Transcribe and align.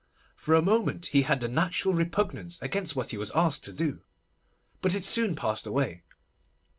For 0.35 0.55
a 0.55 0.63
moment 0.63 1.05
he 1.11 1.21
had 1.21 1.43
a 1.43 1.47
natural 1.47 1.93
repugnance 1.93 2.59
against 2.63 2.95
what 2.95 3.11
he 3.11 3.17
was 3.17 3.29
asked 3.35 3.63
to 3.65 3.71
do, 3.71 4.01
but 4.81 4.95
it 4.95 5.05
soon 5.05 5.35
passed 5.35 5.67
away. 5.67 6.01